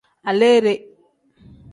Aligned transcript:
Aleere. 0.29 0.73